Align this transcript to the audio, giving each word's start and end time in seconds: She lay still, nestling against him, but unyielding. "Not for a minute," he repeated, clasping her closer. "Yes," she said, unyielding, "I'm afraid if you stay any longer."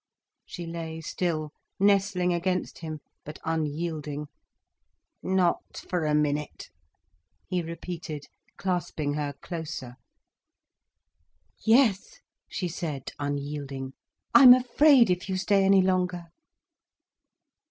She 0.47 0.65
lay 0.65 0.99
still, 0.99 1.51
nestling 1.79 2.33
against 2.33 2.79
him, 2.79 3.01
but 3.23 3.37
unyielding. 3.45 4.29
"Not 5.21 5.77
for 5.77 6.07
a 6.07 6.15
minute," 6.15 6.71
he 7.45 7.61
repeated, 7.61 8.25
clasping 8.57 9.13
her 9.13 9.33
closer. 9.43 9.97
"Yes," 11.63 12.17
she 12.49 12.67
said, 12.67 13.11
unyielding, 13.19 13.93
"I'm 14.33 14.55
afraid 14.55 15.11
if 15.11 15.29
you 15.29 15.37
stay 15.37 15.63
any 15.65 15.83
longer." 15.83 16.29